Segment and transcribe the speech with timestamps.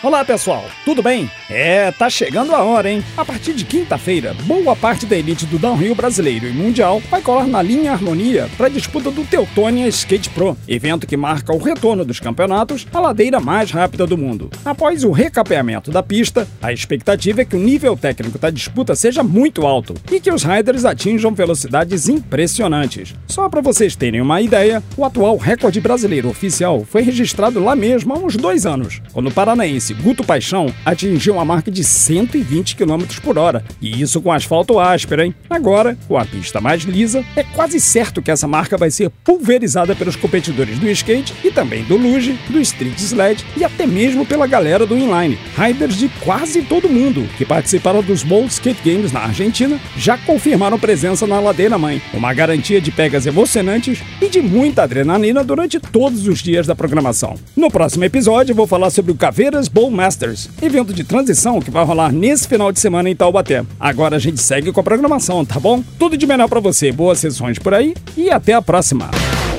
[0.00, 1.28] Olá pessoal, tudo bem?
[1.50, 3.02] É, tá chegando a hora, hein?
[3.16, 7.48] A partir de quinta-feira, boa parte da elite do downhill brasileiro e mundial vai colar
[7.48, 12.04] na linha Harmonia para a disputa do Teutônia Skate Pro, evento que marca o retorno
[12.04, 14.48] dos campeonatos à ladeira mais rápida do mundo.
[14.64, 19.24] Após o recapeamento da pista, a expectativa é que o nível técnico da disputa seja
[19.24, 23.16] muito alto e que os riders atinjam velocidades impressionantes.
[23.26, 28.14] Só para vocês terem uma ideia, o atual recorde brasileiro oficial foi registrado lá mesmo
[28.14, 33.04] há uns dois anos, quando o paranaense Guto Paixão atingiu uma marca de 120 km
[33.22, 35.34] por hora, e isso com asfalto áspero, hein?
[35.48, 39.94] Agora, com a pista mais lisa, é quase certo que essa marca vai ser pulverizada
[39.94, 44.46] pelos competidores do skate e também do luge, do street sled e até mesmo pela
[44.46, 45.38] galera do inline.
[45.56, 50.78] Riders de quase todo mundo que participaram dos World Skate Games na Argentina já confirmaram
[50.78, 56.26] presença na ladeira mãe, uma garantia de pegas emocionantes e de muita adrenalina durante todos
[56.26, 57.36] os dias da programação.
[57.56, 61.84] No próximo episódio, vou falar sobre o Caveiras Bowl Masters, evento de transição que vai
[61.84, 63.64] rolar nesse final de semana em Taubaté.
[63.78, 65.84] Agora a gente segue com a programação, tá bom?
[65.96, 69.08] Tudo de melhor para você, boas sessões por aí e até a próxima.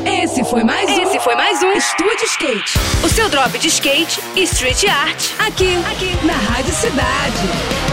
[0.05, 1.01] Esse foi mais um.
[1.03, 2.79] Esse foi mais um Estúdio Skate.
[3.01, 5.31] O seu drop de skate e street art.
[5.39, 7.88] Aqui, aqui, na Rádio Cidade.